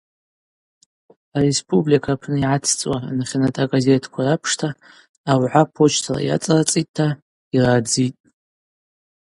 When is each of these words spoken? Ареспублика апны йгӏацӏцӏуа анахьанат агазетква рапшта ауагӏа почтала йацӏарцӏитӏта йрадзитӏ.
Ареспублика 1.37 2.09
апны 2.15 2.37
йгӏацӏцӏуа 2.39 2.97
анахьанат 3.09 3.55
агазетква 3.63 4.21
рапшта 4.27 4.69
ауагӏа 5.31 5.63
почтала 5.75 6.21
йацӏарцӏитӏта 6.27 7.07
йрадзитӏ. 7.55 8.21